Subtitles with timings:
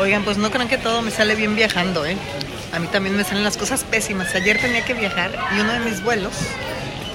[0.00, 2.16] Oigan, pues no crean que todo me sale bien viajando, ¿eh?
[2.72, 4.34] A mí también me salen las cosas pésimas.
[4.34, 6.34] Ayer tenía que viajar y uno de mis vuelos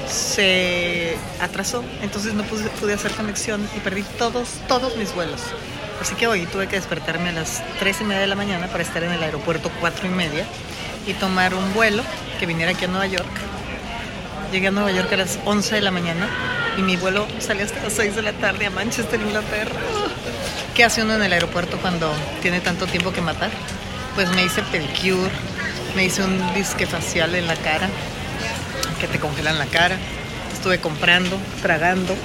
[0.09, 5.41] se atrasó, entonces no pude, hacer conexión y perdí todos, todos mis vuelos.
[6.01, 8.81] Así que hoy tuve que despertarme a las 3 y media de la mañana para
[8.81, 10.45] estar en el aeropuerto 4 y media
[11.05, 12.01] y tomar un vuelo
[12.39, 13.27] que viniera aquí a Nueva York.
[14.53, 16.29] Llegué a Nueva York a las 11 de la mañana
[16.79, 19.75] y mi vuelo salió hasta las 6 de la tarde a Manchester, Inglaterra.
[20.73, 22.09] ¿Qué hace uno en el aeropuerto cuando
[22.41, 23.51] tiene tanto tiempo que matar?
[24.15, 25.29] Pues me hice pedicure,
[25.95, 27.89] me hice un disque facial en la cara,
[29.01, 29.97] que te congelan la cara.
[30.53, 32.15] Estuve comprando, tragando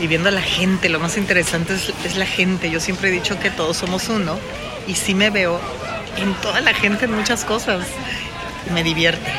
[0.00, 0.88] y viendo a la gente.
[0.88, 2.70] Lo más interesante es, es la gente.
[2.70, 4.38] Yo siempre he dicho que todos somos uno
[4.86, 5.60] y sí me veo
[6.18, 7.84] en toda la gente en muchas cosas.
[8.72, 9.32] Me divierte.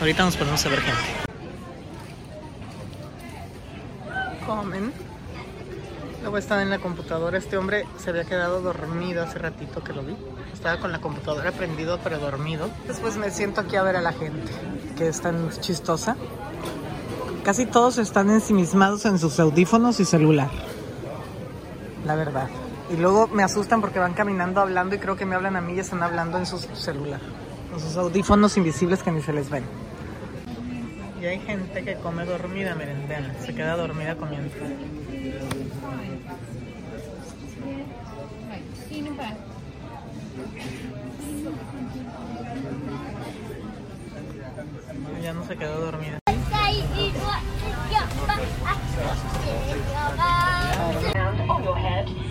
[0.00, 1.21] Ahorita nos ponemos a ver gente.
[6.22, 7.36] Luego estaba en la computadora.
[7.36, 10.16] Este hombre se había quedado dormido hace ratito que lo vi.
[10.52, 12.70] Estaba con la computadora prendido pero dormido.
[12.86, 14.52] Después me siento aquí a ver a la gente,
[14.96, 16.16] que es tan chistosa.
[17.44, 20.48] Casi todos están ensimismados en sus audífonos y celular.
[22.06, 22.48] La verdad.
[22.88, 25.74] Y luego me asustan porque van caminando hablando y creo que me hablan a mí
[25.74, 27.20] y están hablando en su celular.
[27.70, 29.64] Con sus audífonos invisibles que ni se les ven.
[31.22, 34.52] Y hay gente que come dormida, miren, vean, se queda dormida comiendo.
[45.22, 46.18] Ya no se quedó dormida.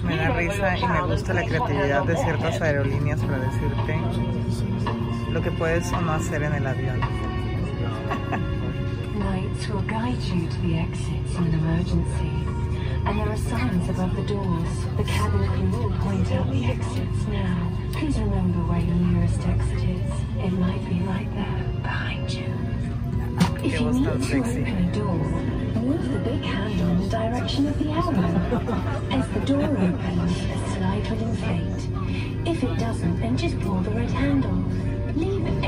[0.04, 4.02] Me da risa y me gusta la creatividad de ciertas aerolíneas para decirte
[5.32, 7.00] lo que puedes o no hacer en el avión.
[9.62, 12.32] Lights will guide you to the exits in an emergency.
[13.06, 14.86] And there are signs above the doors.
[14.98, 17.72] The cabin crew will point out the exits now.
[17.94, 20.12] Please remember where your nearest exit is.
[20.40, 22.50] It might be right there, behind you.
[23.64, 25.26] If you need to open a door,
[25.80, 28.18] move the big handle in the direction of the arrow.
[29.12, 32.48] As the door opens, the slide will inflate.
[32.48, 34.91] If it doesn't, then just pull the red handle.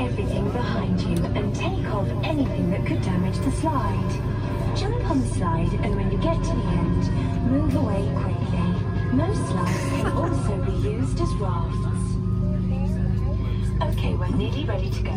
[0.04, 4.76] Everything behind you and take off anything that could damage the slide.
[4.76, 8.68] Jump on the slide and when you get to the end, move away quickly.
[9.16, 11.78] Most slides can also be used as rafts.
[13.82, 15.16] Okay, we're nearly ready to go.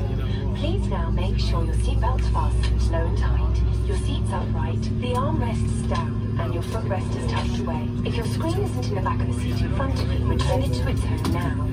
[0.55, 5.89] Please now make sure your seatbelt's fastened low and tight, your seat's upright, the armrests
[5.89, 7.89] down, and your footrest is tucked away.
[8.05, 10.63] If your screen isn't in the back of the seat in front of you, return
[10.63, 11.67] it to its home now.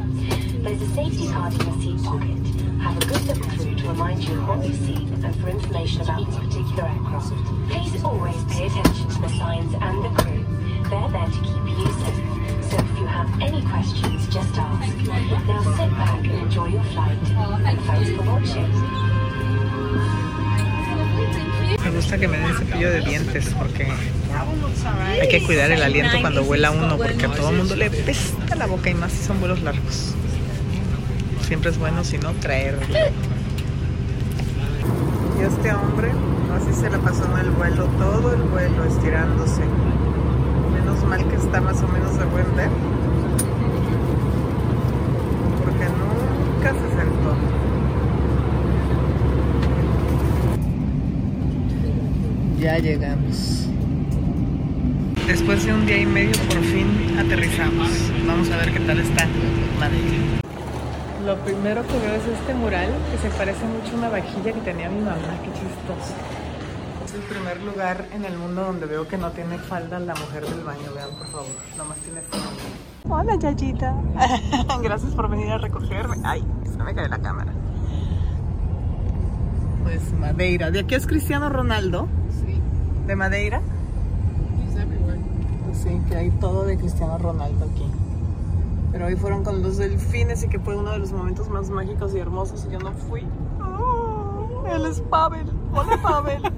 [0.64, 2.74] There's a safety card in your seat pocket.
[2.84, 6.03] Have a good look through to remind you of what you've seen and for information
[6.03, 7.33] about this particular aircraft.
[7.71, 10.45] Please always pay attention to the signs and the crew.
[10.91, 12.69] They're there to keep you safe.
[12.69, 14.97] So if you have any questions, just ask.
[15.09, 17.17] Now sit back and enjoy your flight.
[17.65, 18.69] And thanks for watching.
[21.84, 23.91] Me gusta que me den cepillo de dientes porque
[25.21, 28.56] hay que cuidar el aliento cuando vuela uno porque a todo el mundo le pesta
[28.56, 30.13] la boca y más si son vuelos largos.
[31.47, 32.81] Siempre es bueno si no traerlo.
[35.38, 36.10] Y este hombre
[36.56, 39.60] así se la pasó en el vuelo, todo el vuelo estirándose.
[40.72, 42.71] Menos mal que está más o menos de buen ver.
[45.65, 47.37] Porque nunca se sentó.
[52.59, 53.69] Ya llegamos.
[55.26, 57.91] Después de un día y medio por fin aterrizamos.
[58.26, 59.26] Vamos a ver qué tal está
[59.78, 60.44] Madrid.
[61.25, 64.61] Lo primero que veo es este mural que se parece mucho a una vajilla que
[64.61, 65.17] tenía mi mamá.
[65.43, 66.15] Qué chistoso.
[67.05, 70.45] Es el primer lugar en el mundo donde veo que no tiene falda la mujer
[70.47, 70.93] del baño.
[70.95, 71.47] Vean, por favor.
[71.79, 72.47] Nomás tiene falda.
[73.09, 73.95] Hola, Yayita.
[74.83, 76.17] Gracias por venir a recogerme.
[76.25, 77.53] Ay, se me cae la cámara.
[79.83, 80.71] Pues Madeira.
[80.71, 82.06] ¿De aquí es Cristiano Ronaldo?
[82.31, 82.61] Sí,
[83.06, 83.61] ¿De Madeira?
[84.67, 85.21] he's everywhere.
[85.73, 87.85] Sí, que hay todo de Cristiano Ronaldo aquí.
[88.94, 92.14] Pero hoy fueron con los delfines y que fue uno de los momentos más mágicos
[92.14, 93.26] y hermosos y yo no fui.
[93.61, 95.50] Oh, él es Pavel.
[95.73, 96.41] Hola, Pavel.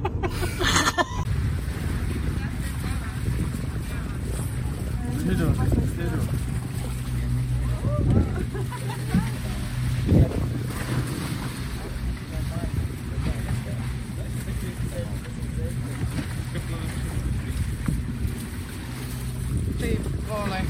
[19.79, 19.99] Sí,
[20.31, 20.63] hola.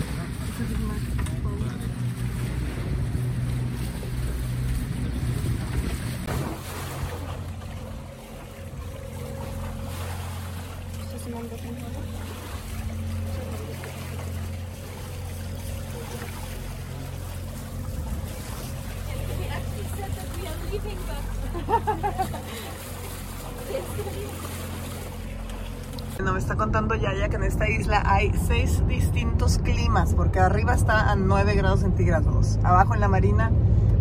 [26.47, 31.17] está contando Yaya que en esta isla hay seis distintos climas, porque arriba está a
[31.17, 33.51] 9 grados centígrados, abajo en la marina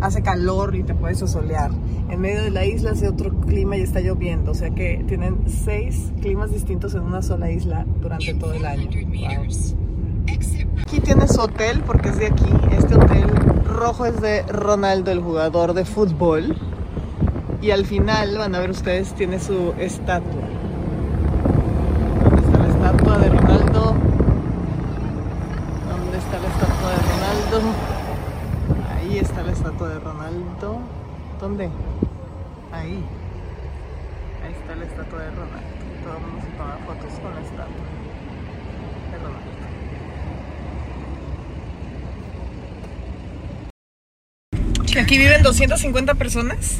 [0.02, 1.70] hace calor y te puedes solear,
[2.10, 5.38] en medio de la isla hace otro clima y está lloviendo, o sea que tienen
[5.46, 8.90] seis climas distintos en una sola isla durante todo el año.
[8.90, 9.46] Wow.
[10.82, 13.26] Aquí tiene su hotel, porque es de aquí, este hotel
[13.64, 16.54] rojo es de Ronaldo, el jugador de fútbol,
[17.62, 20.42] y al final, van a ver ustedes, tiene su estatua.
[22.22, 23.94] ¿Dónde está la estatua de Ronaldo?
[25.88, 27.72] ¿Dónde está la estatua de Ronaldo?
[28.94, 30.78] Ahí está la estatua de Ronaldo.
[31.40, 31.68] ¿Dónde?
[32.72, 33.04] Ahí.
[34.44, 35.60] Ahí está la estatua de Ronaldo.
[36.02, 37.86] Todo el mundo se toma fotos con la estatua
[39.12, 39.56] de Ronaldo.
[44.98, 46.78] Aquí viven 250 personas.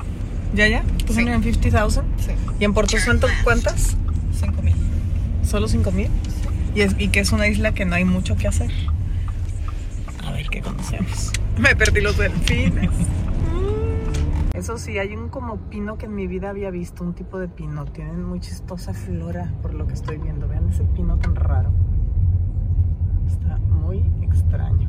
[0.54, 0.82] ¿Ya, ya?
[1.06, 1.90] ¿250,000?
[2.18, 2.30] Sí.
[2.58, 3.94] ¿Y en Puerto Santo cuántas?
[4.40, 4.74] 5 mil.
[5.44, 6.08] ¿Solo 5000?
[6.74, 8.70] Y, es, y que es una isla que no hay mucho que hacer.
[10.24, 11.32] A ver qué conocemos.
[11.58, 12.90] Me perdí los delfines.
[14.56, 17.46] Eso sí, hay un como pino que en mi vida había visto, un tipo de
[17.46, 17.84] pino.
[17.84, 20.48] Tienen muy chistosa flora por lo que estoy viendo.
[20.48, 21.70] Vean ese pino tan raro.
[23.26, 24.88] Está muy extraño.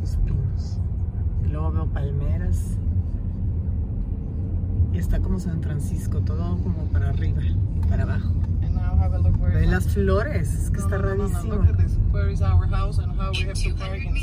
[0.00, 0.80] Sus pinos.
[1.44, 2.78] Y luego veo palmeras.
[4.92, 8.32] Y está como San Francisco, todo como para arriba y para abajo.
[8.62, 11.14] And now have a look where Ve it's las flores, es que No, está no,
[11.14, 11.62] no, no, no,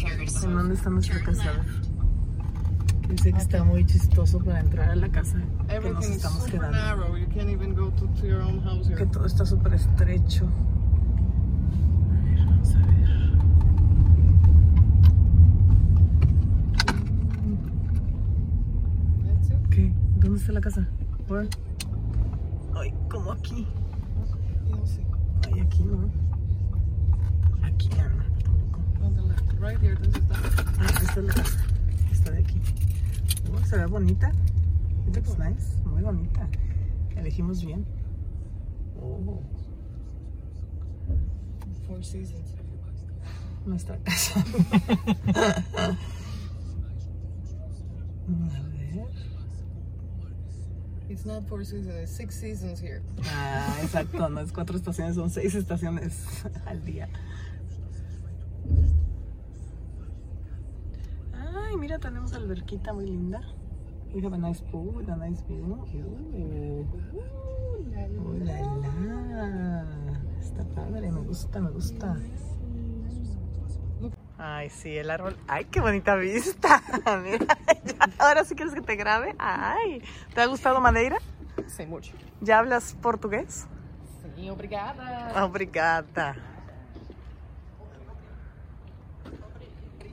[0.09, 0.49] rarísimo.
[0.49, 1.51] ¿En dónde está nuestra casa?
[3.13, 5.37] Dice que está muy chistoso para entrar a la casa
[5.69, 6.71] que nos estamos quedando.
[6.71, 7.15] narrow.
[7.15, 8.97] You can't even go to, to your own house here.
[8.97, 10.47] Que todo está súper estrecho.
[12.09, 12.93] A ver, vamos a ver.
[20.17, 20.87] ¿Dónde está la casa?
[21.29, 21.47] Where?
[22.75, 23.67] Ay, como aquí.
[25.45, 26.09] Ay, aquí no.
[27.61, 28.79] Aquí ya no, tampoco.
[29.03, 29.43] On the left.
[29.59, 29.95] Right here.
[29.97, 30.33] This is the
[30.79, 31.59] Ah, esta es la casa.
[32.11, 32.59] Esta de aquí.
[33.51, 34.31] Oh, se ve bonita.
[35.07, 35.77] It looks nice.
[35.83, 36.47] Muy bonita.
[37.15, 37.85] Elegimos bien.
[39.01, 39.41] Oh,
[41.87, 42.53] Four Seasons.
[43.65, 44.43] nuestra casa.
[48.27, 49.07] A ver.
[51.09, 51.95] It's not Four Seasons.
[51.95, 53.01] It's six seasons here.
[53.25, 54.29] Ah, exacto.
[54.29, 57.09] No es cuatro estaciones, son seis estaciones al día.
[61.33, 63.41] Ay, mira, tenemos alberquita muy linda.
[64.13, 65.63] We have a nice pool with a nice view.
[65.63, 66.87] Ooh.
[67.15, 68.61] Oh, la,
[69.41, 69.85] la.
[70.39, 72.15] Está padre, me gusta, me gusta.
[74.37, 75.35] Ay, sí, el árbol.
[75.47, 76.83] Ay, qué bonita vista.
[77.23, 79.33] Mira, ya, ahora sí quieres que te grabe.
[79.39, 80.03] Ay,
[80.35, 81.17] ¿te ha gustado Madeira?
[81.65, 82.13] Say mucho.
[82.41, 83.67] ¿Ya hablas portugués?
[84.35, 85.43] Sí, obrigada.
[85.43, 86.35] Obrigada.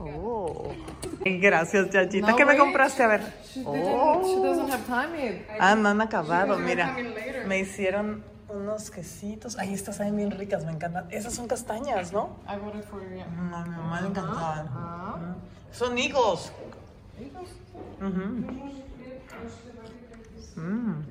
[0.03, 0.73] Oh.
[1.23, 2.31] Gracias, Chachita.
[2.31, 3.03] No, ¿Qué me compraste?
[3.03, 3.21] A ver.
[3.43, 4.21] She, Oh.
[4.23, 5.47] she doesn't have time yet.
[5.59, 6.95] Ah, no han acabado, mira.
[7.47, 9.57] Me hicieron unos quesitos.
[9.57, 11.07] Ay, estas saben bien ricas, me encantan.
[11.11, 12.37] Esas son castañas, ¿no?
[12.47, 13.15] I it for you.
[13.15, 13.27] yeah.
[13.27, 14.67] No, a mi mamá le encantaban.
[14.73, 15.17] Ah.
[15.19, 15.73] Mm.
[15.73, 16.51] Son higos.
[17.99, 18.71] Ujú.
[20.55, 21.03] Mm.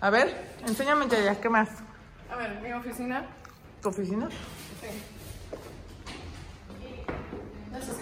[0.00, 0.34] A ver,
[0.66, 1.68] enséñame ya, ¿qué más?
[2.30, 3.24] A ver, mi oficina.
[3.80, 4.28] ¿Tu oficina?
[4.28, 4.88] Sí.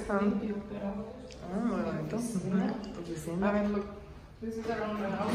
[0.08, 0.20] Ah,
[1.64, 2.16] muy bonito.
[2.16, 3.50] Oficina.
[3.50, 3.86] I mean, look,
[4.40, 5.32] this is around the house.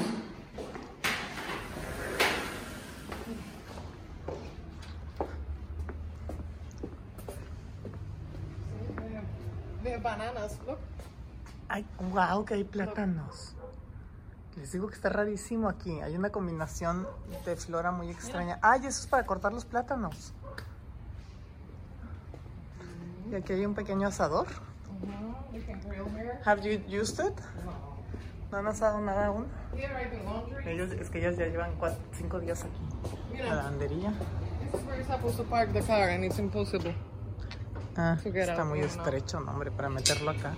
[9.84, 10.80] Have bananas, look.
[11.70, 13.54] Ay, wow, que hay plátanos.
[14.56, 16.01] Les digo que está rarísimo aquí.
[16.01, 17.08] Hay una combinación
[17.46, 18.60] de flora muy extraña.
[18.62, 20.34] Ay, eso es para cortar los plátanos.
[23.31, 24.48] Y aquí hay un pequeño asador.
[26.46, 27.34] Have you used it?
[28.51, 29.48] ¿No han asado nada aún?
[30.65, 33.43] Ellos, es que ellas ya llevan cuatro, cinco días aquí.
[33.43, 34.13] La lavandería.
[34.72, 36.93] this is where you're supposed to park the car and it's impossible.
[37.96, 40.53] Ah, está muy estrecho, no, hombre, para meterlo acá.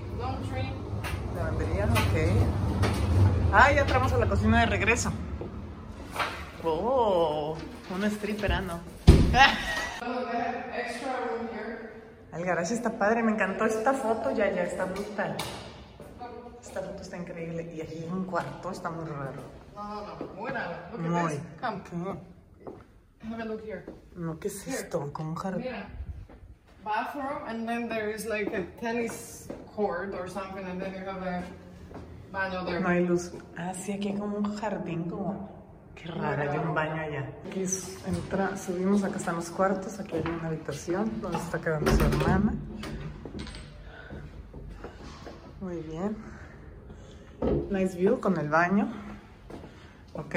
[1.35, 3.53] Lavandería, ok.
[3.53, 5.11] Ah, ya entramos a la cocina de regreso.
[6.63, 7.55] Oh,
[7.89, 8.51] un stripper,
[12.33, 15.35] El garage está padre, me encantó esta foto, ya, ya, está brutal.
[16.61, 17.71] Esta foto está increíble.
[17.73, 19.41] Y aquí un cuarto, está muy raro.
[19.75, 20.33] No, no, no.
[20.35, 20.75] Muy raro.
[20.91, 21.31] Look at Muy.
[21.31, 21.41] this.
[21.59, 22.19] Come,
[23.27, 23.83] have a look here.
[24.15, 25.11] No, ¿qué es esto?
[25.11, 25.63] Como un jardín.
[25.63, 25.87] Mira.
[26.83, 31.21] Bathroom and then there is like a tennis court or something and then you have
[31.21, 31.43] a
[32.31, 32.79] baño there.
[32.79, 33.31] No hay luz.
[33.57, 35.49] Ah, sí, aquí hay como un jardín, como
[36.01, 37.29] Qué rara, hay un baño allá.
[37.47, 37.65] Aquí
[38.05, 42.53] entra, subimos, acá están los cuartos, aquí hay una habitación donde está quedando su hermana.
[45.59, 46.15] Muy bien.
[47.69, 48.87] Nice view con el baño.
[50.13, 50.35] Ok.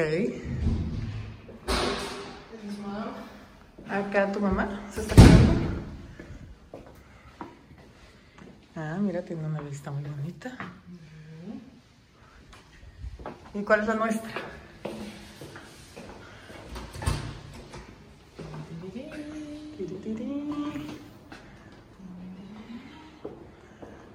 [3.88, 5.52] Acá tu mamá se está quedando.
[8.74, 10.56] Ah, mira, tiene una vista muy bonita.
[13.54, 14.30] ¿Y cuál es la nuestra?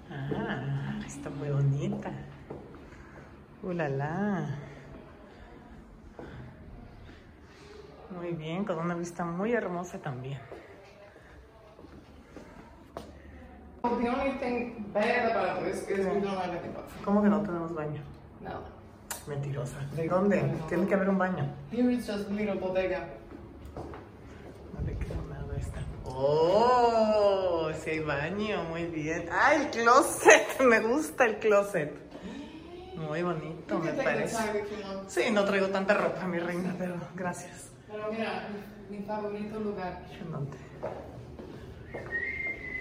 [0.10, 2.12] Ah, está muy bonita.
[3.64, 4.56] Uh, la, la.
[8.16, 10.40] Muy bien, con una vista muy hermosa también.
[13.84, 17.04] The only thing bad about this is we don't have any bathroom.
[17.04, 18.02] ¿Cómo que no tenemos baño?
[18.42, 18.62] No.
[19.28, 19.80] Mentirosa.
[19.96, 20.42] ¿De dónde?
[20.70, 21.46] Tiene que haber un baño.
[21.72, 23.08] Here is just little bodega.
[24.74, 25.56] No le queda nada
[26.20, 27.70] ¡Oh!
[27.84, 29.30] Sí hay baño, muy bien.
[29.32, 30.60] ¡Ay, el closet!
[30.66, 31.94] Me gusta el closet.
[32.96, 34.36] Muy bonito, me parece.
[34.36, 35.08] want.
[35.08, 37.70] Sí, no traigo tanta ropa, mi reina, pero gracias.
[37.88, 38.48] Pero mira,
[38.90, 40.02] mi favorito lugar.
[40.20, 40.58] ¿En dónde?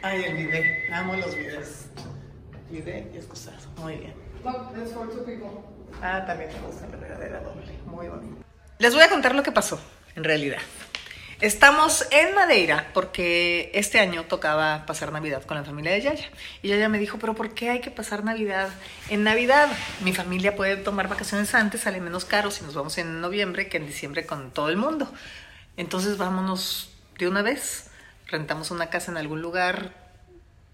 [0.02, 0.62] Ay, el video.
[0.94, 1.86] Amo los videos.
[2.70, 3.58] Video y excusado.
[3.76, 4.14] Muy bien.
[4.42, 5.62] Look, that's for two people.
[6.02, 7.72] Ah, también me gusta la regadera doble.
[7.84, 8.42] Muy bonito.
[8.78, 9.78] Les voy a contar lo que pasó,
[10.14, 10.58] en realidad.
[11.42, 16.30] Estamos en Madeira porque este año tocaba pasar Navidad con la familia de Yaya.
[16.62, 18.70] Y Yaya me dijo, pero ¿por qué hay que pasar Navidad
[19.10, 19.68] en Navidad?
[20.00, 23.76] Mi familia puede tomar vacaciones antes, sale menos caro si nos vamos en noviembre que
[23.76, 25.12] en diciembre con todo el mundo.
[25.76, 26.88] Entonces vámonos
[27.18, 27.90] de una vez,
[28.28, 29.92] rentamos una casa en algún lugar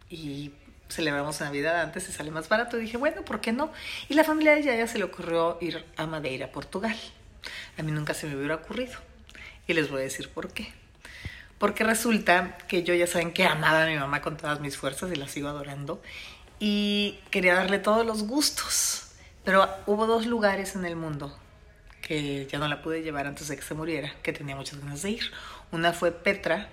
[0.08, 0.52] y
[0.88, 2.78] celebramos Navidad antes y sale más barato.
[2.78, 3.72] Y dije, bueno, ¿por qué no?
[4.08, 6.96] Y la familia de Yaya se le ocurrió ir a Madeira, Portugal.
[7.76, 9.11] A mí nunca se me hubiera ocurrido.
[9.66, 10.72] Y les voy a decir por qué.
[11.58, 15.12] Porque resulta que yo ya saben que amaba a mi mamá con todas mis fuerzas
[15.12, 16.02] y la sigo adorando.
[16.58, 19.12] Y quería darle todos los gustos.
[19.44, 21.36] Pero hubo dos lugares en el mundo
[22.02, 25.02] que ya no la pude llevar antes de que se muriera, que tenía muchas ganas
[25.02, 25.32] de ir.
[25.70, 26.68] Una fue Petra,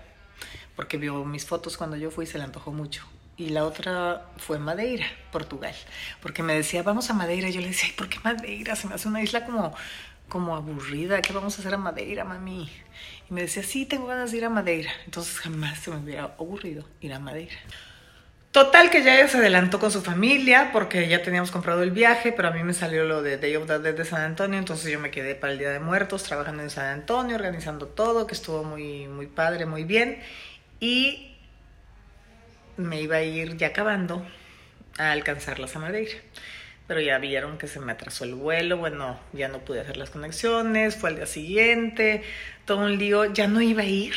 [0.75, 3.05] porque vio mis fotos cuando yo fui y se le antojó mucho.
[3.37, 5.73] Y la otra fue Madeira, Portugal,
[6.21, 7.49] porque me decía, vamos a Madeira.
[7.49, 8.75] Yo le decía, "Ay, ¿por qué Madeira?
[8.75, 9.73] Se me hace una isla como,
[10.29, 11.21] como aburrida.
[11.21, 12.69] ¿Qué vamos a hacer a Madeira, mami?
[13.29, 14.91] Y me decía, sí, tengo ganas de ir a Madeira.
[15.05, 17.57] Entonces jamás se me hubiera ocurrido ir a Madeira.
[18.51, 22.31] Total que ya ella se adelantó con su familia porque ya teníamos comprado el viaje,
[22.31, 24.91] pero a mí me salió lo de Day of the Dead de San Antonio, entonces
[24.91, 28.33] yo me quedé para el Día de Muertos trabajando en San Antonio, organizando todo, que
[28.33, 30.19] estuvo muy, muy padre, muy bien.
[30.79, 31.37] Y
[32.75, 34.25] me iba a ir ya acabando
[34.97, 36.17] a alcanzarlas a Madeira.
[36.89, 40.09] Pero ya vieron que se me atrasó el vuelo, bueno, ya no pude hacer las
[40.09, 42.23] conexiones, fue al día siguiente,
[42.65, 44.15] todo un lío, ya no iba a ir.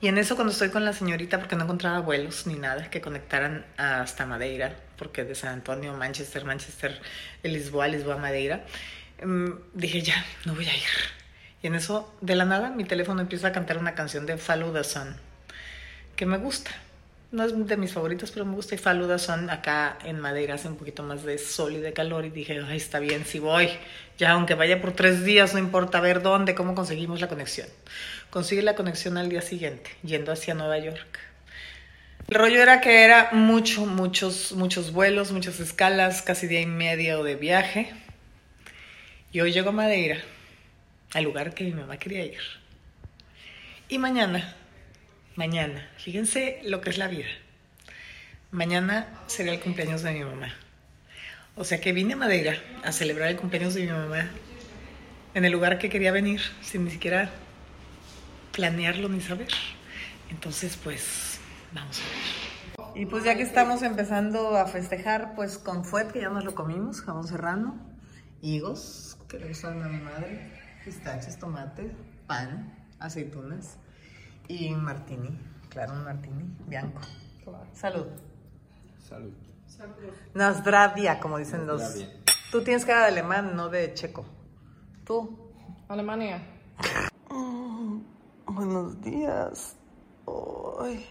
[0.00, 3.00] Y en eso cuando estoy con la señorita, porque no encontraba vuelos ni nada que
[3.00, 6.96] conectaran hasta Madeira, porque de San Antonio, Manchester, Manchester,
[7.42, 8.64] Lisboa, Lisboa, Madeira,
[9.24, 10.84] mm, dije ya, no voy a ir.
[11.60, 14.72] Y en eso, de la nada, mi teléfono empieza a cantar una canción de Follow
[14.72, 15.16] the Sun,
[16.14, 16.70] que me gusta.
[17.32, 18.74] No es de mis favoritos, pero me gusta.
[18.74, 22.24] Y the Sun acá en Madeira hace un poquito más de sol y de calor.
[22.24, 23.68] Y dije, ay, está bien, si voy.
[24.18, 27.68] Ya, aunque vaya por tres días, no importa ver dónde, cómo conseguimos la conexión.
[28.30, 31.20] Consigue la conexión al día siguiente, yendo hacia Nueva York.
[32.28, 37.22] El rollo era que era mucho, muchos, muchos vuelos, muchas escalas, casi día y medio
[37.22, 37.92] de viaje.
[39.32, 40.18] Y hoy llego a Madeira,
[41.14, 42.40] al lugar que mi mamá quería ir.
[43.88, 44.56] Y mañana,
[45.36, 47.28] mañana, fíjense lo que es la vida.
[48.50, 50.52] Mañana sería el cumpleaños de mi mamá.
[51.56, 54.28] O sea que vine a Madeira a celebrar el cumpleaños de mi mamá
[55.34, 57.30] en el lugar que quería venir, sin ni siquiera
[58.52, 59.48] planearlo ni saber.
[60.30, 61.38] Entonces, pues,
[61.72, 63.00] vamos a ver.
[63.00, 67.02] Y pues ya que estamos empezando a festejar, pues con fuet, ya nos lo comimos,
[67.02, 67.78] jamón serrano,
[68.42, 70.50] higos, que le gustan a mi madre,
[70.84, 71.92] pistaches, tomate,
[72.26, 73.76] pan, aceitunas
[74.50, 75.38] y un martini,
[75.68, 77.00] claro, un martini bianco.
[77.72, 78.06] Salud.
[78.98, 79.32] Salud.
[80.34, 82.04] Nazdravia, como dicen los...
[82.50, 84.24] Tú tienes cara de alemán, no de checo.
[85.04, 85.52] Tú.
[85.88, 86.42] Alemania.
[88.46, 89.76] Buenos días.
[90.80, 91.06] Ay,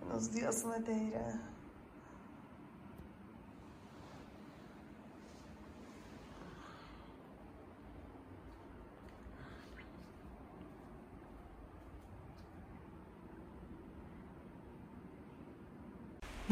[0.00, 1.51] buenos días, Madeira.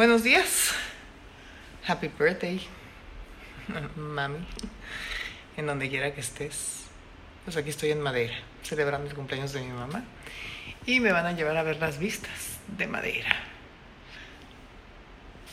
[0.00, 0.70] Buenos días.
[1.86, 2.58] Happy birthday,
[3.96, 4.38] mami.
[5.58, 6.84] En donde quiera que estés.
[7.44, 10.02] Pues aquí estoy en Madeira, celebrando el cumpleaños de mi mamá.
[10.86, 12.32] Y me van a llevar a ver las vistas
[12.78, 13.36] de Madeira.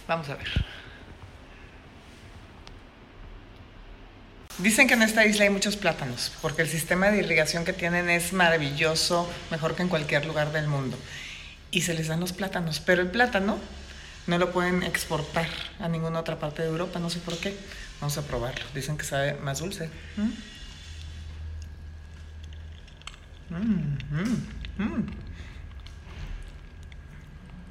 [0.08, 0.48] Vamos a ver.
[4.60, 8.10] Dicen que en esta isla hay muchos plátanos, porque el sistema de irrigación que tienen
[8.10, 10.98] es maravilloso, mejor que en cualquier lugar del mundo.
[11.70, 13.60] Y se les dan los plátanos, pero el plátano
[14.28, 15.48] no lo pueden exportar
[15.80, 17.58] a ninguna otra parte de Europa, no sé por qué.
[18.02, 18.64] Vamos a probarlo.
[18.76, 19.90] Dicen que sabe más dulce.
[20.18, 20.30] ¿Mm?
[23.50, 25.08] Mm, mm, mm.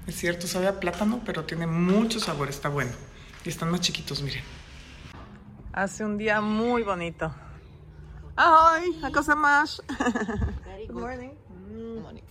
[0.06, 2.92] Es cierto, sabe a plátano, pero tiene mucho sabor, está bueno.
[3.44, 4.42] Y están más chiquitos, miren.
[5.72, 7.34] Hace un día muy bonito.
[8.34, 8.98] ¡Ay!
[9.02, 9.82] ¡A cosa más!
[10.88, 11.30] Good morning.
[11.68, 12.22] Good morning.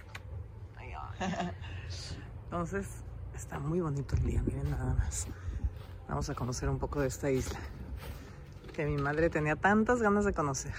[2.46, 2.88] Entonces,
[3.36, 5.28] está muy bonito el día, miren nada más.
[6.08, 7.60] Vamos a conocer un poco de esta isla
[8.74, 10.74] que mi madre tenía tantas ganas de conocer.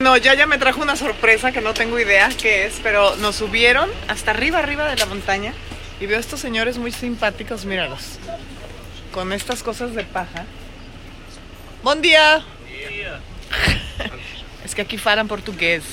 [0.00, 3.36] No, ya ya me trajo una sorpresa que no tengo idea qué es, pero nos
[3.36, 5.52] subieron hasta arriba, arriba de la montaña
[6.00, 8.18] y veo a estos señores muy simpáticos, míralos,
[9.12, 10.44] con estas cosas de paja.
[11.82, 12.44] Buen día.
[14.64, 15.84] es que aquí falan portugués.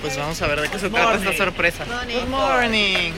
[0.00, 1.84] Pues vamos a ver de qué se trata esta sorpresa.
[1.84, 3.12] Good morning.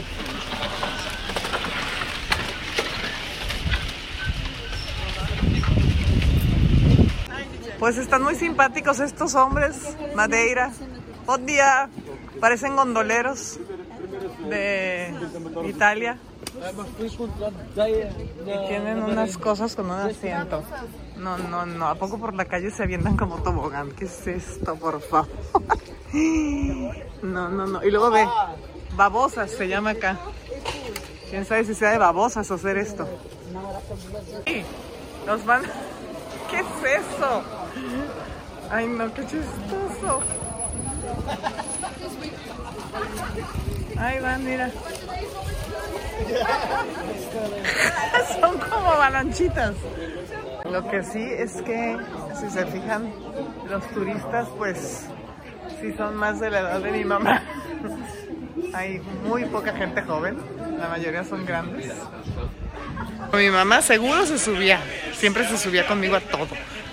[7.78, 9.76] Pues están muy simpáticos estos hombres,
[10.14, 10.72] Madeira.
[11.26, 11.88] Buen día.
[12.40, 13.58] Parecen gondoleros
[14.48, 15.14] de
[15.66, 16.18] Italia.
[18.44, 20.62] Y tienen unas cosas con un asiento.
[21.16, 21.88] No, no, no.
[21.88, 23.90] ¿A poco por la calle se avientan como tobogán?
[23.92, 25.28] ¿Qué es esto, por favor?
[27.22, 27.84] No, no, no.
[27.84, 28.26] Y luego ve,
[28.96, 30.18] babosas se llama acá.
[31.30, 33.06] ¿Quién sabe si sea de babosas hacer esto?
[34.46, 34.62] Sí,
[35.26, 35.62] Nos van...
[36.50, 37.42] ¿Qué es eso?
[38.70, 40.20] Ay, no, qué chistoso.
[43.98, 44.70] Ahí van, mira.
[48.40, 49.74] Son como avalanchitas.
[50.64, 51.96] Lo que sí es que,
[52.38, 53.12] si se fijan,
[53.70, 55.06] los turistas, pues,
[55.80, 57.42] sí son más de la edad de mi mamá.
[58.74, 60.36] Hay muy poca gente joven,
[60.78, 61.92] la mayoría son grandes.
[63.32, 64.80] Mi mamá seguro se subía,
[65.14, 66.48] siempre se subía conmigo a todo.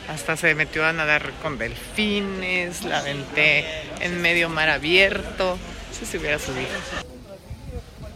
[0.10, 3.66] Hasta se metió a nadar con delfines, la aventé
[4.02, 5.58] en medio mar abierto.
[6.04, 6.68] Si se hubiera subido.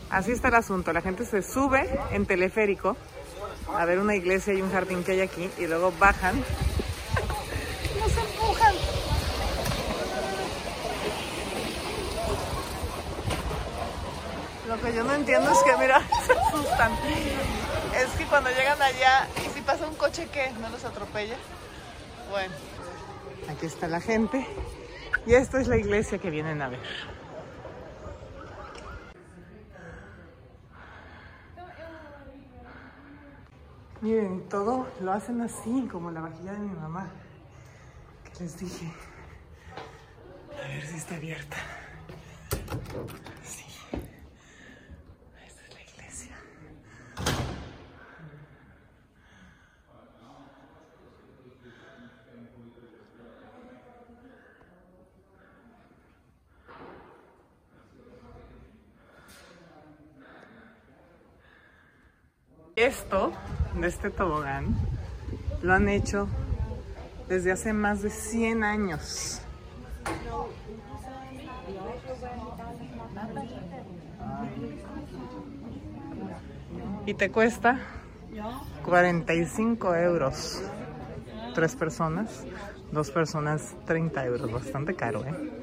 [0.10, 0.91] Así está el asunto.
[0.91, 2.97] La gente se sube en teleférico
[3.73, 6.36] a ver una iglesia y un jardín que hay aquí y luego bajan.
[7.97, 8.76] Nos empujan.
[14.67, 16.91] Lo que yo no entiendo es que, mira, se asustan.
[17.95, 20.52] Es que cuando llegan allá, y si pasa un coche, ¿qué?
[20.60, 21.38] ¿No los atropella?
[22.32, 22.54] Bueno,
[23.50, 24.45] aquí está la gente.
[25.26, 26.82] Y esto es la iglesia que vienen a ver.
[33.99, 37.07] Miren, todo lo hacen así, como la vajilla de mi mamá.
[38.23, 38.93] Que les dije.
[40.63, 41.57] A ver si está abierta.
[43.43, 43.65] Sí.
[45.45, 46.36] Esta es la iglesia.
[62.75, 63.33] Esto
[63.82, 64.76] de este tobogán
[65.62, 66.28] lo han hecho
[67.28, 69.42] desde hace más de 100 años.
[77.06, 77.80] Y te cuesta
[78.84, 80.62] 45 euros.
[81.54, 82.46] Tres personas,
[82.92, 85.57] dos personas 30 euros, bastante caro, ¿eh?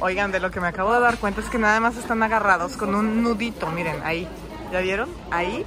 [0.00, 2.76] Oigan, de lo que me acabo de dar cuenta es que nada más están agarrados
[2.76, 4.28] con un nudito, miren, ahí.
[4.70, 5.08] ¿Ya vieron?
[5.30, 5.66] Ahí.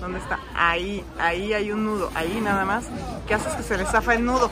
[0.00, 0.38] ¿Dónde está?
[0.54, 2.84] Ahí, ahí hay un nudo, ahí nada más.
[3.26, 4.50] ¿Qué haces que se les zafa el nudo?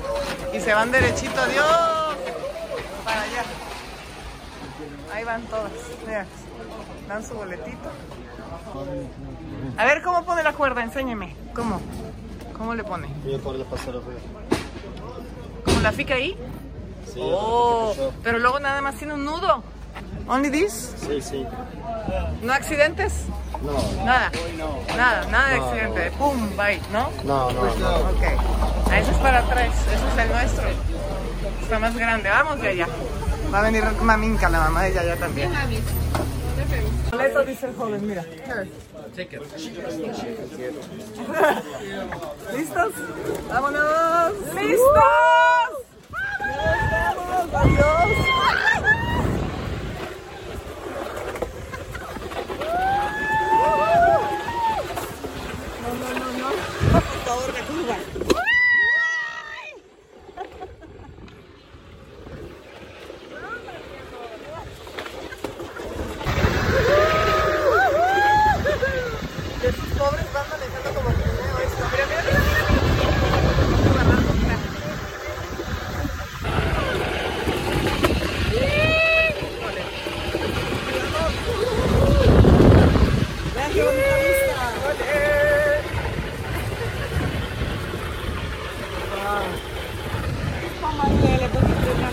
[0.54, 2.16] Y se van derechito, adiós.
[3.04, 3.42] Para allá.
[5.12, 5.72] Ahí van todas,
[6.06, 6.26] mira.
[7.06, 7.90] Dan su boletito.
[9.76, 10.82] A ver, ¿cómo pone la cuerda?
[10.82, 11.36] Enséñeme.
[11.54, 11.80] ¿Cómo?
[12.56, 13.08] ¿Cómo le pone?
[15.64, 16.34] ¿Cómo la fica ahí?
[17.18, 19.62] Oh, pero luego nada más tiene un nudo.
[20.28, 20.94] ¿Only this?
[21.06, 21.46] Sí, sí.
[22.42, 23.24] ¿No accidentes?
[23.62, 24.04] No.
[24.04, 24.30] Nada.
[24.56, 24.78] No.
[24.96, 26.10] Nada, nada de No, accidente.
[26.10, 26.16] no.
[26.18, 27.10] Pum, bye, ¿no?
[27.24, 27.96] No, no, no.
[28.10, 28.22] Ok.
[28.90, 30.68] Ah, ese es para tres, ese es el nuestro.
[31.62, 32.86] Está más grande, vamos de allá.
[33.52, 35.50] Va a venir Maminka, la mamá de Yaya también.
[37.20, 38.22] Eso dice el joven, mira.
[42.56, 42.92] ¿Listos?
[43.48, 44.32] ¡Vámonos!
[44.54, 45.57] ¡Listos!
[47.52, 48.10] ¡Adiós!
[55.82, 56.48] No, no, no, no.
[56.92, 57.96] Por favor, de curva.
[69.62, 71.84] Esos pobres van manejando como trineo esto.
[71.92, 72.62] Mira, mira, mira, mira.
[73.58, 74.54] Vamos a agarrar otra.
[79.48, 79.82] Híjole.
[80.84, 81.30] Cuidado.
[83.54, 84.58] Vean qué bonita vista.
[84.88, 85.18] ¡Ole!
[89.18, 89.46] Wow.
[90.80, 92.10] Comadre, le pusiste una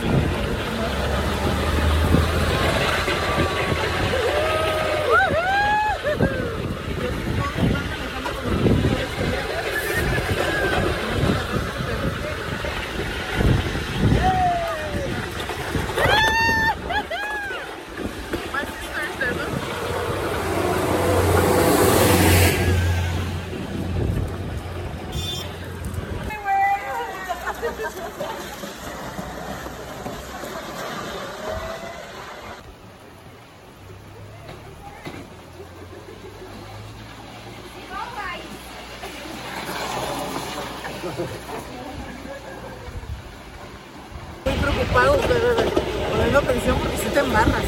[44.45, 45.71] Muy preocupados de, de, de
[46.11, 47.63] poniendo atención porque si te embarras.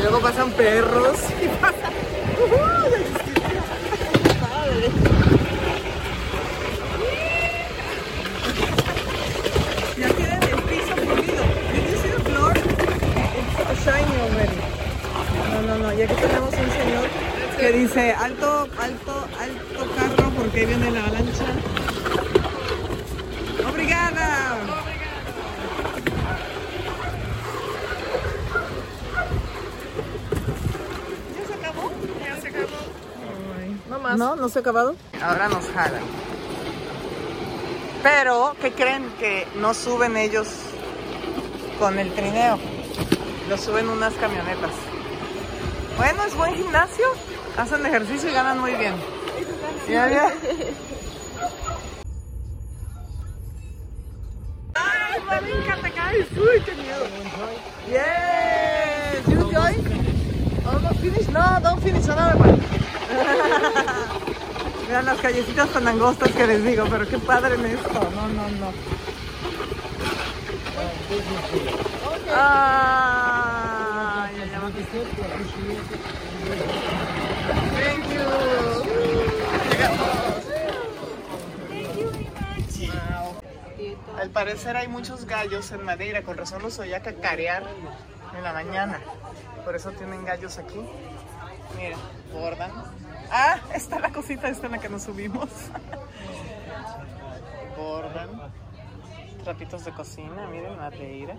[0.00, 0.06] Y
[0.62, 1.92] luego pasan perros y pasan.
[2.38, 2.90] ¡Uh!
[2.90, 3.62] de justicia.
[4.40, 4.88] Padre.
[9.98, 11.44] Ya tienen el piso pulido.
[11.72, 12.52] Did you see the floor?
[12.56, 14.58] It's shiny already.
[15.50, 15.92] No, no, no.
[15.92, 17.08] Y aquí tenemos un señor
[17.58, 21.44] que dice alto, alto, alto carro porque ahí viene la avalancha.
[23.68, 24.56] Obrigada.
[31.38, 31.90] ¿Ya se acabó?
[32.24, 32.68] Ya se acabó.
[33.90, 34.18] no más.
[34.18, 34.94] No, no se ha acabado.
[35.22, 36.02] Ahora nos jalan.
[38.02, 39.10] Pero, ¿qué creen?
[39.18, 40.48] Que no suben ellos
[41.78, 42.58] con el trineo.
[43.48, 44.72] Lo suben unas camionetas.
[45.96, 47.06] Bueno, es buen gimnasio.
[47.56, 48.94] Hacen ejercicio y ganan muy bien.
[49.88, 50.26] Ya, ya.
[54.74, 56.26] ¡Ay, Marinka, te caes!
[56.32, 57.06] ¡Uy, qué miedo!
[57.88, 59.26] Yes!
[59.28, 59.76] You enjoy?
[60.66, 61.28] Almost finish?
[61.28, 62.60] No, don't finish another one.
[64.92, 67.88] Las callecitas tan angostas que les digo, pero qué padre en esto.
[67.92, 68.72] No, no, no.
[77.72, 78.22] Thank you.
[84.20, 87.64] Al parecer hay muchos gallos en Madeira, con razón los oía cacarear
[88.36, 89.00] en la mañana.
[89.64, 90.80] Por eso tienen gallos aquí.
[91.76, 91.96] Mira,
[92.32, 92.70] bordan.
[93.34, 95.48] Ah, está la cosita esta en la que nos subimos.
[97.76, 98.52] bordan.
[99.42, 101.34] Trapitos de cocina, miren, Madeira.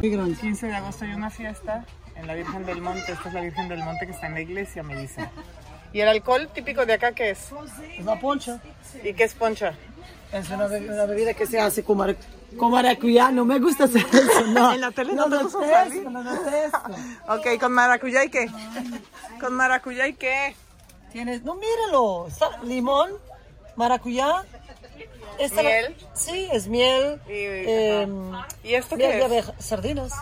[0.00, 0.36] Muy grande.
[0.36, 1.84] 15 de agosto hay una fiesta
[2.16, 3.12] en la Virgen del Monte.
[3.12, 5.28] Esta es la Virgen del Monte que está en la iglesia, me dicen.
[5.92, 7.50] ¿Y el alcohol típico de acá qué es?
[7.98, 8.60] Es la poncha.
[9.02, 9.74] ¿Y qué es poncha?
[10.32, 11.98] Es una, be- una bebida que se hace con,
[12.58, 13.30] con maracuyá.
[13.30, 14.46] No me gusta hacer eso.
[14.48, 14.72] No.
[14.72, 16.08] En la tele no lo te gusta salir.
[16.08, 16.78] detesto.
[17.28, 18.50] Ok, ¿con maracuyá y qué?
[19.40, 20.54] ¿Con maracuyá y qué?
[21.12, 23.10] Tienes, no míralo, está limón,
[23.76, 24.42] maracuyá.
[25.38, 25.96] Esta la- Miel.
[26.14, 27.20] sí, es miel.
[27.28, 27.32] Y,
[27.70, 28.48] em, ajá.
[28.62, 29.24] ¿Y esto miel qué de es?
[29.26, 30.12] abeja, sardinas.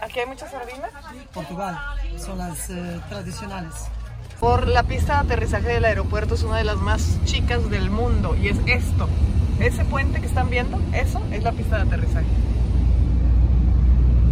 [0.00, 0.90] ¿Aquí hay muchas sardinas?
[1.34, 1.76] Portugal,
[2.18, 3.74] son las eh, tradicionales.
[4.38, 8.34] Por la pista de aterrizaje del aeropuerto es una de las más chicas del mundo
[8.34, 9.08] y es esto.
[9.60, 12.26] Ese puente que están viendo, eso es la pista de aterrizaje.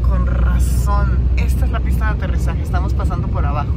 [0.03, 3.73] Con razón, esta es la pista de aterrizaje, estamos pasando por abajo.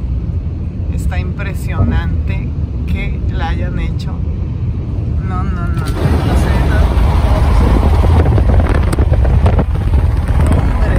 [0.94, 2.48] Está impresionante
[2.86, 4.12] que la hayan hecho.
[5.28, 5.92] No, no, no, no, no sé,
[6.70, 7.02] no.
[10.58, 10.98] Hombre.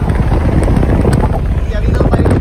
[1.69, 2.33] Y ha habido varios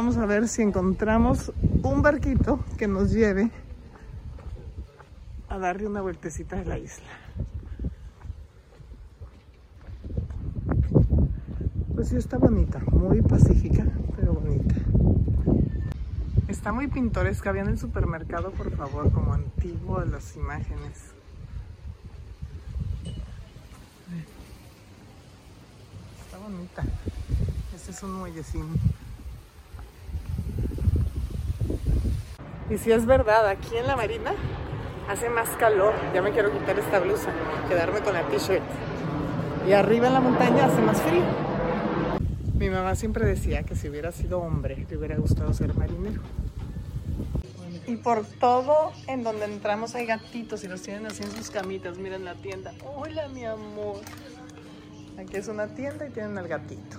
[0.00, 3.50] vamos a ver si encontramos un barquito que nos lleve
[5.50, 7.04] a darle una vueltecita a la isla.
[11.94, 13.84] Pues sí está bonita, muy pacífica,
[14.16, 14.74] pero bonita.
[16.48, 21.12] Está muy pintoresca, vean el supermercado por favor, como antiguo las imágenes.
[26.24, 26.84] Está bonita.
[27.76, 28.64] Este es un muellecín.
[32.70, 34.32] Y si es verdad, aquí en la marina
[35.08, 35.92] hace más calor.
[36.14, 37.30] Ya me quiero quitar esta blusa,
[37.68, 38.62] quedarme con la t-shirt.
[39.66, 41.24] Y arriba en la montaña hace más frío.
[42.54, 46.22] Mi mamá siempre decía que si hubiera sido hombre, le hubiera gustado ser marinero.
[47.86, 51.98] Y por todo en donde entramos hay gatitos y los tienen así en sus camitas.
[51.98, 52.72] Miren la tienda.
[52.84, 53.96] Hola, mi amor.
[55.18, 56.98] Aquí es una tienda y tienen al gatito.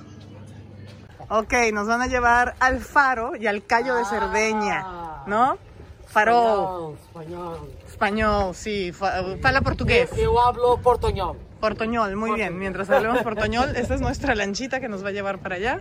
[1.29, 4.85] Ok, nos van a llevar al faro y al callo de Cerdeña,
[5.27, 5.57] ¿no?
[6.07, 6.95] Faro.
[7.07, 7.57] Español.
[7.87, 8.91] Español, sí.
[8.91, 10.09] fa- Fala portugués.
[10.17, 11.37] Eu hablo portuñol.
[11.61, 12.57] Portoñol, muy bien.
[12.57, 15.79] Mientras hablemos portoñol, esta es nuestra lanchita que nos va a llevar para allá.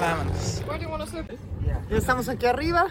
[0.00, 0.62] Vámonos.
[0.98, 1.38] To sleep?
[1.90, 2.86] Ya estamos aquí arriba.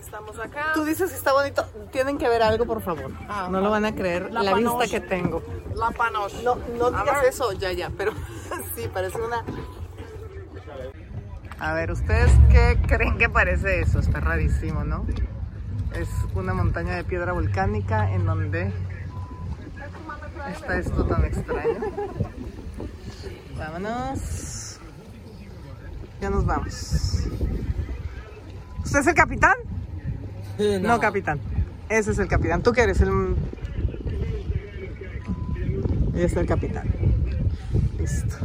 [0.00, 0.72] Estamos acá.
[0.74, 1.64] Tú dices que está bonito.
[1.90, 3.10] Tienen que ver algo, por favor.
[3.28, 4.32] Ah, no lo van a creer.
[4.32, 4.90] La, la vista panoche.
[4.90, 5.42] que tengo.
[5.74, 6.32] La Panos.
[6.44, 8.12] No, no digas eso, ya, ya, pero
[8.76, 9.44] sí, parece una...
[11.58, 13.98] A ver, ¿ustedes qué creen que parece eso?
[13.98, 15.06] Está rarísimo, ¿no?
[15.94, 18.70] Es una montaña de piedra volcánica en donde
[20.52, 21.78] está esto tan extraño.
[23.56, 24.78] Vámonos.
[26.20, 27.26] Ya nos vamos.
[28.84, 29.56] ¿Usted es el capitán?
[30.82, 31.40] No, capitán.
[31.88, 32.62] Ese es el capitán.
[32.62, 33.00] ¿Tú qué eres?
[33.00, 33.36] El...
[36.14, 36.88] Es el capitán.
[37.98, 38.36] Listo.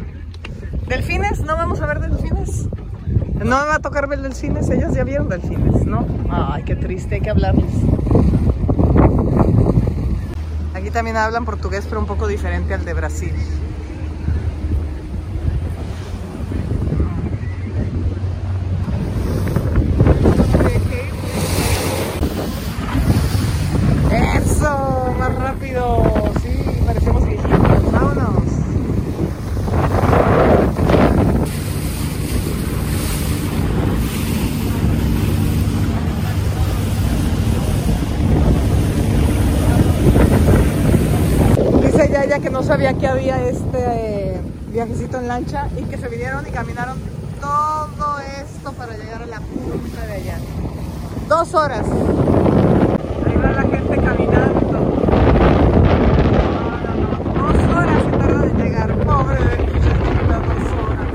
[0.88, 1.42] ¿Delfines?
[1.42, 2.68] ¿No vamos a ver delfines?
[3.44, 4.70] No me va a tocar ver delfines.
[4.70, 6.06] Ellos ya vieron delfines, ¿no?
[6.30, 7.16] Ay, qué triste.
[7.16, 7.74] Hay que hablarles.
[10.74, 13.34] Aquí también hablan portugués, pero un poco diferente al de Brasil.
[24.12, 25.16] ¡Eso!
[25.18, 26.04] ¡Más rápido!
[26.44, 27.92] Sí, parecemos viejitos.
[27.92, 28.44] ¡Vámonos!
[41.82, 46.08] Dice Yaya que no sabía que había este eh, viajecito en lancha y que se
[46.10, 46.98] vinieron y caminaron
[47.40, 50.38] todo esto para llegar a la punta de allá.
[51.28, 51.86] Dos horas.
[53.26, 54.62] Ahí va la gente caminando.
[54.72, 54.80] No,
[56.78, 57.54] no, no.
[57.54, 58.96] Dos horas se tarda en llegar.
[59.06, 61.08] Pobre de chiquita, dos horas.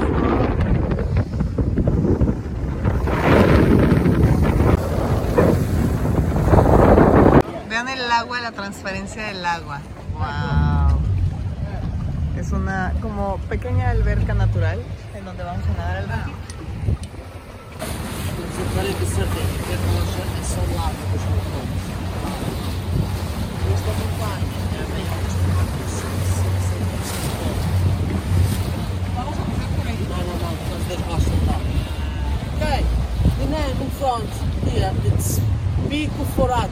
[7.69, 9.81] Vean el agua, la transparencia del agua.
[10.15, 10.99] Wow.
[12.41, 14.81] Es una como pequeña alberca natural
[15.15, 16.27] en donde vamos a nadar al rochas
[20.75, 20.91] lá.
[32.57, 32.85] Okay,
[33.39, 34.31] the name in front
[34.65, 35.41] here, it's
[35.89, 36.71] Pico Forado.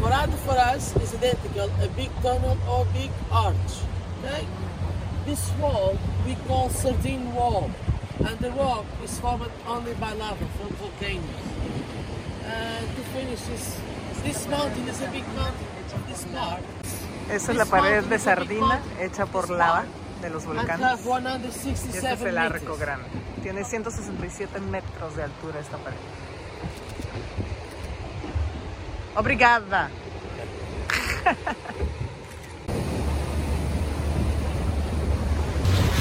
[0.00, 3.54] Forado for us is identical, a big tunnel or big arch.
[5.26, 7.70] This wall we call Sardine Wall,
[8.26, 11.24] and the rock is formed only by lava from volcanoes.
[12.44, 13.78] And to finish this,
[14.24, 15.66] this mountain is a big mountain.
[16.06, 16.62] This part
[17.30, 19.84] Esa es la pared de sardina hecha por lava
[20.22, 20.80] de los volcanes.
[20.80, 23.08] Y este 167 es el arco grande.
[23.42, 25.98] Tiene 167 metros de altura esta pared.
[29.16, 29.90] Obrigada.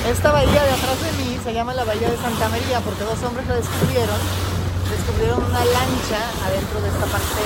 [0.08, 3.22] Esta bahía de atrás de mí se llama la bahía de Santa María porque dos
[3.24, 4.18] hombres la descubrieron.
[4.90, 7.42] Descubrieron una lancha adentro de esta parte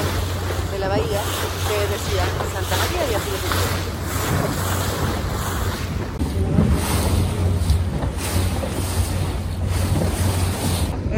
[0.72, 1.22] de la bahía
[1.68, 4.04] que decía Santa María y así lo pusieron.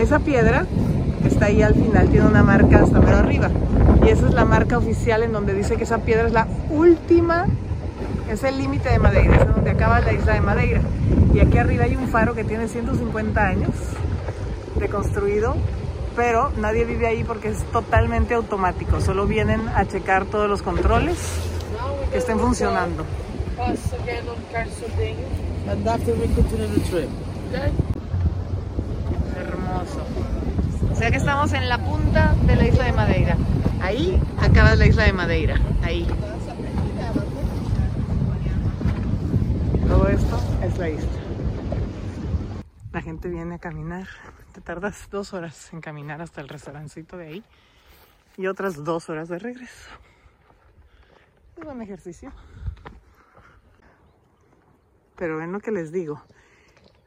[0.01, 0.65] Esa piedra
[1.21, 3.49] que está ahí al final tiene una marca hasta mero arriba.
[4.05, 7.45] Y esa es la marca oficial en donde dice que esa piedra es la última,
[8.29, 10.81] es el límite de Madeira, es donde acaba la isla de Madeira.
[11.33, 13.71] Y aquí arriba hay un faro que tiene 150 años
[14.75, 15.55] de construido,
[16.15, 19.01] pero nadie vive ahí porque es totalmente automático.
[19.01, 21.17] Solo vienen a checar todos los controles
[22.11, 23.05] que estén funcionando.
[29.37, 29.99] Hermoso.
[30.91, 33.37] O sea que estamos en la punta de la isla de Madeira.
[33.81, 35.59] Ahí acaba la isla de Madeira.
[35.83, 36.07] Ahí.
[40.09, 41.09] Esto es la isla.
[42.93, 44.07] La gente viene a caminar.
[44.53, 47.43] Te tardas dos horas en caminar hasta el restaurancito de ahí.
[48.37, 49.89] Y otras dos horas de regreso.
[51.57, 52.31] Es buen ejercicio.
[55.17, 56.21] Pero ven lo que les digo.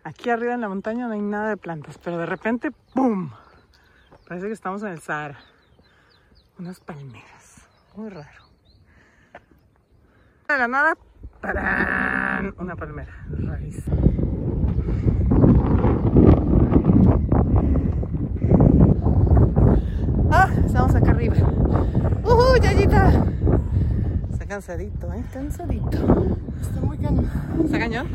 [0.02, 3.30] Aquí arriba en la montaña no hay nada de plantas, pero de repente, ¡pum!
[4.26, 5.38] Parece que estamos en el Sahara.
[6.58, 7.62] Unas palmeras.
[7.94, 8.44] Muy raro.
[10.48, 10.96] La nada.
[12.38, 13.12] Una palmera.
[13.30, 13.96] Rarísimo.
[20.30, 21.34] Ah, estamos acá arriba.
[22.22, 23.24] ¡Uh, Yayita!
[24.30, 25.24] Está cansadito, ¿eh?
[25.32, 26.38] Cansadito.
[26.60, 27.28] Está muy cañón.
[27.64, 28.06] ¿Está cañón?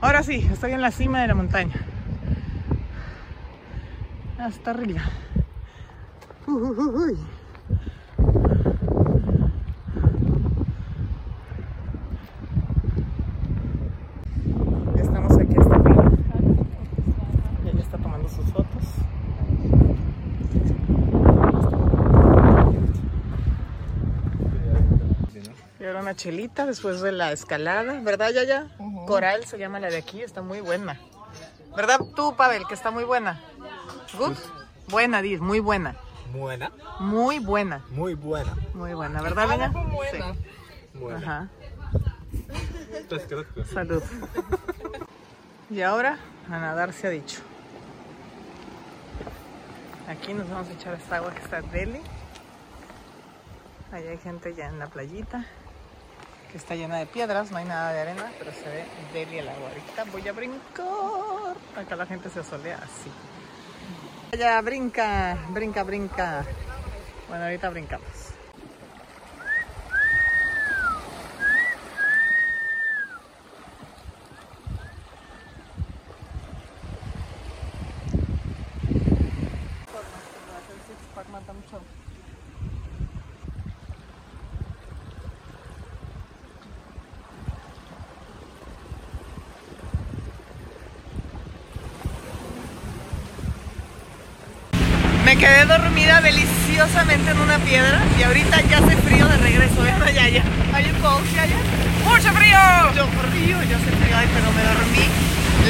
[0.00, 1.74] Ahora sí, estoy en la cima de la montaña.
[4.40, 5.02] Hasta arriba.
[6.46, 7.18] Uy.
[14.94, 16.04] Ya estamos aquí hasta arriba.
[17.64, 18.84] Y ella está tomando sus fotos.
[25.80, 28.66] Y ahora una chelita después de la escalada, ¿verdad, Yaya?
[29.06, 31.00] Coral se llama la de aquí, está muy buena.
[31.76, 33.40] ¿Verdad tú, Pavel, que está muy buena?
[34.18, 34.36] ¿Good?
[34.88, 35.96] Buena, Diz, muy buena.
[36.32, 37.82] Buena, Muy buena.
[37.90, 38.54] muy buena.
[38.74, 39.72] Muy buena, ¿verdad, buena.
[40.10, 40.98] Sí.
[40.98, 41.18] Buena.
[41.18, 41.48] Ajá.
[42.92, 44.02] Entonces, creo que- Salud.
[45.70, 46.18] Y ahora,
[46.50, 47.40] a nadar se ha dicho.
[50.08, 52.00] Aquí nos vamos a echar esta agua que está deli.
[53.92, 55.46] Allá hay gente ya en la playita,
[56.50, 59.48] que está llena de piedras, no hay nada de arena, pero se ve deli el
[59.48, 59.68] agua.
[59.68, 61.56] Ahorita voy a brincar.
[61.76, 63.10] Acá la gente se asolea así.
[64.38, 66.44] Ya, brinca, brinca, brinca.
[67.28, 68.28] Bueno, ahorita brincamos.
[95.28, 99.86] Me quedé dormida deliciosamente en una piedra y ahorita ya hace frío de regreso.
[99.86, 99.94] ¿eh?
[100.14, 100.42] Ya.
[100.74, 100.98] ¿Hay un
[101.34, 101.46] ya?
[102.04, 102.58] ¡Mucho frío!
[102.94, 105.06] Yo frío, yo hace frío, ay, pero me dormí.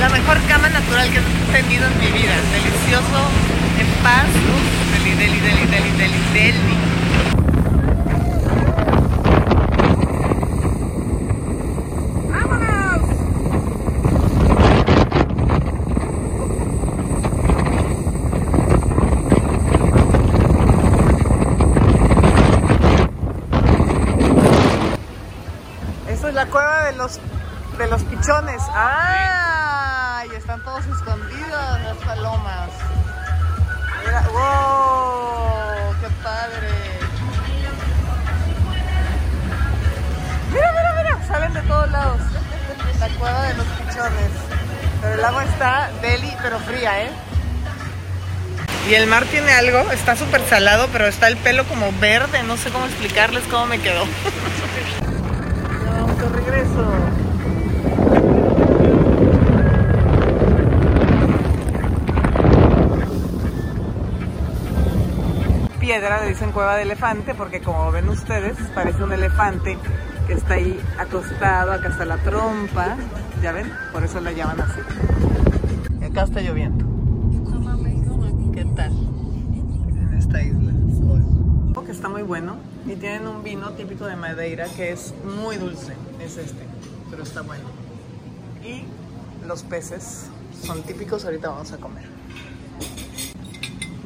[0.01, 2.35] La mejor cama natural que he tenido en mi vida.
[2.53, 3.21] Delicioso,
[3.79, 4.27] en paz.
[4.93, 6.79] Deli, deli, deli, deli, deli, deli.
[26.09, 27.21] Esa es la cueva de los
[27.79, 28.63] de los pichones.
[28.75, 30.23] ¡Ah!
[30.31, 32.69] Y están todos escondidos las palomas.
[34.05, 35.95] Mira, ¡wow!
[36.01, 36.69] ¡Qué padre!
[40.53, 42.21] Mira, mira, mira, salen de todos lados.
[43.01, 44.31] La cueva de los pichones.
[45.01, 47.11] Pero el agua está deli, pero fría, ¿eh?
[48.91, 52.59] Y el mar tiene algo, está súper salado, pero está el pelo como verde, no
[52.59, 54.05] sé cómo explicarles cómo me quedó.
[65.99, 69.77] Piedra, le dicen cueva de elefante, porque como ven ustedes, parece un elefante
[70.29, 72.97] que está ahí acostado, acá está la trompa,
[73.43, 73.69] ¿ya ven?
[73.93, 74.81] Por eso la llaman así.
[76.05, 76.85] Acá está lloviendo.
[78.55, 78.93] ¿Qué tal?
[78.93, 80.73] En esta isla.
[81.85, 85.95] Que está muy bueno y tienen un vino típico de Madeira que es muy dulce,
[86.21, 86.63] es este,
[87.11, 87.65] pero está bueno.
[88.63, 88.85] Y
[89.49, 90.27] los peces
[90.63, 92.05] son típicos, ahorita vamos a comer.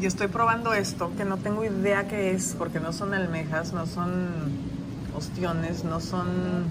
[0.02, 3.86] Y estoy probando esto, que no tengo idea qué es, porque no son almejas, no
[3.86, 4.50] son
[5.16, 6.64] ostiones, no son...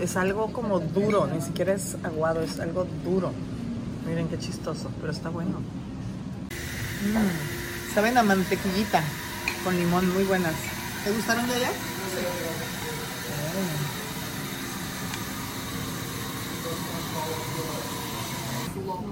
[0.00, 3.32] es algo como duro, ni siquiera es aguado, es algo duro.
[4.06, 5.58] Miren qué chistoso, pero está bueno.
[7.02, 9.02] Mm, saben a mantequillita
[9.64, 10.54] con limón, muy buenas.
[11.02, 11.70] ¿Te gustaron de allá?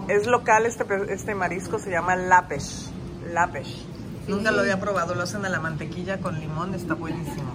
[0.07, 2.94] Es local este, este marisco, se llama lapesh.
[3.35, 3.85] Lapesh.
[4.29, 7.53] Nunca lo había probado, lo hacen a la mantequilla con limón, está buenísimo.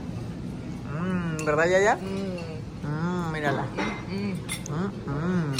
[0.91, 1.95] Mm, ¿Verdad, Yaya?
[1.95, 3.65] Mm, mírala.
[4.09, 4.33] Mm,
[5.09, 5.55] mm.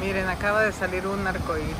[0.00, 1.74] Miren, acaba de salir un arcoíris.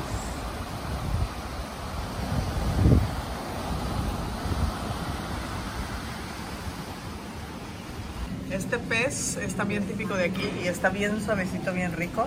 [8.49, 12.25] Este pez es también típico de aquí y está bien suavecito, bien rico.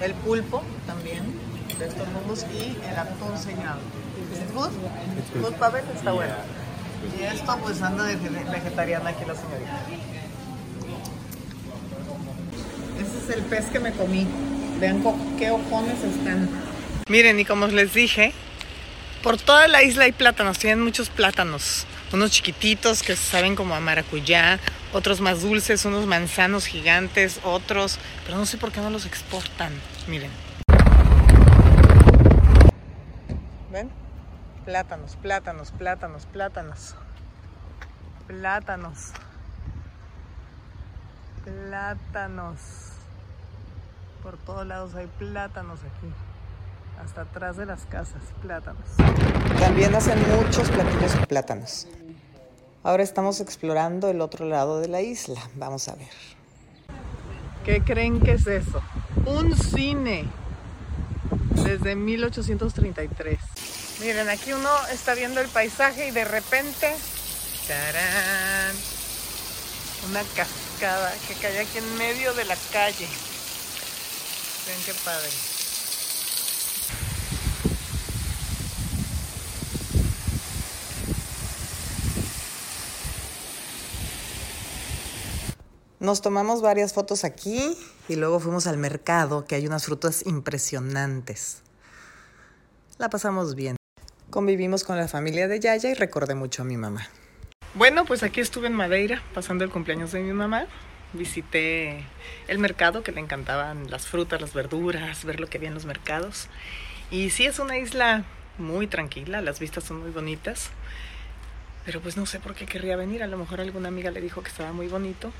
[0.00, 1.24] El pulpo también,
[1.78, 3.80] de estos mundos, y el atún sellado.
[4.32, 4.70] ¿Is it good?
[5.42, 5.84] Good, Pavel?
[5.94, 6.34] Está bueno.
[7.18, 9.80] Y esto pues anda de ve- vegetariana aquí la señorita.
[13.00, 14.26] Ese es el pez que me comí.
[14.80, 15.02] Vean
[15.38, 16.48] qué ojones están.
[17.08, 18.32] Miren, y como les dije,
[19.22, 21.86] por toda la isla hay plátanos, tienen muchos plátanos.
[22.12, 24.58] Unos chiquititos que saben como a maracuyá,
[24.92, 29.72] otros más dulces, unos manzanos gigantes, otros, pero no sé por qué no los exportan.
[30.06, 30.30] Miren.
[33.72, 33.90] ¿Ven?
[34.64, 36.94] Plátanos, plátanos, plátanos, plátanos.
[38.26, 39.10] Plátanos.
[41.44, 42.58] Plátanos.
[44.22, 46.10] Por todos lados hay plátanos aquí.
[47.04, 48.88] Hasta atrás de las casas, plátanos.
[49.60, 51.86] También hacen muchos platillos con plátanos.
[52.82, 55.42] Ahora estamos explorando el otro lado de la isla.
[55.56, 56.08] Vamos a ver.
[57.66, 58.80] ¿Qué creen que es eso?
[59.26, 60.24] Un cine.
[61.50, 63.83] Desde 1833.
[64.04, 66.94] Miren, aquí uno está viendo el paisaje y de repente.
[67.66, 68.76] ¡tarán!
[70.10, 73.08] Una cascada que cae aquí en medio de la calle.
[74.66, 75.30] Ven qué padre.
[85.98, 87.78] Nos tomamos varias fotos aquí
[88.10, 91.62] y luego fuimos al mercado, que hay unas frutas impresionantes.
[92.98, 93.76] La pasamos bien.
[94.34, 97.06] Convivimos con la familia de Yaya y recordé mucho a mi mamá.
[97.74, 100.66] Bueno, pues aquí estuve en Madeira pasando el cumpleaños de mi mamá.
[101.12, 102.02] Visité
[102.48, 105.84] el mercado, que le encantaban las frutas, las verduras, ver lo que había en los
[105.84, 106.48] mercados.
[107.12, 108.24] Y sí, es una isla
[108.58, 110.70] muy tranquila, las vistas son muy bonitas.
[111.86, 113.22] Pero pues no sé por qué querría venir.
[113.22, 115.32] A lo mejor alguna amiga le dijo que estaba muy bonito.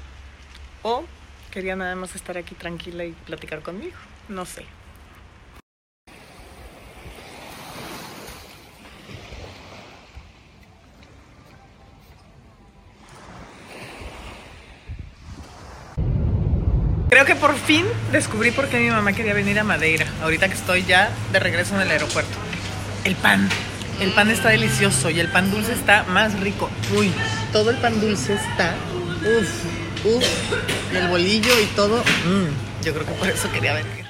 [0.84, 1.02] O
[1.50, 3.96] quería nada más estar aquí tranquila y platicar conmigo.
[4.28, 4.64] No sé.
[17.14, 20.54] Creo que por fin descubrí por qué mi mamá quería venir a Madeira, ahorita que
[20.54, 22.36] estoy ya de regreso en el aeropuerto.
[23.04, 23.48] El pan.
[24.00, 26.68] El pan está delicioso y el pan dulce está más rico.
[26.92, 27.12] Uy,
[27.52, 28.74] todo el pan dulce está.
[29.38, 30.24] Uf, uf.
[30.92, 32.02] Y el bolillo y todo.
[32.02, 34.03] mm, yo creo que por eso quería venir.